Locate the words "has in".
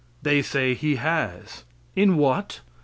0.95-2.17